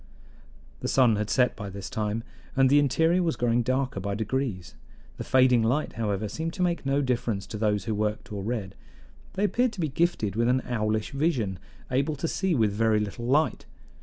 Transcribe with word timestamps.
The 0.79 0.87
sun 0.87 1.15
had 1.17 1.29
set 1.29 1.55
by 1.55 1.69
this 1.69 1.87
time, 1.87 2.23
and 2.55 2.71
the 2.71 2.79
interior 2.79 3.21
was 3.21 3.35
growing 3.35 3.61
darker 3.61 3.99
by 3.99 4.15
degrees; 4.15 4.73
the 5.17 5.23
fading 5.23 5.61
light, 5.61 5.93
however, 5.93 6.27
seemed 6.27 6.53
to 6.53 6.63
make 6.63 6.87
no 6.87 7.03
difference 7.03 7.45
to 7.45 7.57
those 7.59 7.85
who 7.85 7.93
worked 7.93 8.31
or 8.33 8.41
read. 8.41 8.73
They 9.33 9.43
appeared 9.43 9.73
to 9.73 9.79
be 9.79 9.89
gifted 9.89 10.35
with 10.35 10.47
an 10.49 10.63
owlish 10.67 11.11
vision, 11.11 11.59
able 11.91 12.15
to 12.15 12.27
see 12.27 12.55
with 12.55 12.71
very 12.71 12.99
little 12.99 13.25
light. 13.27 13.67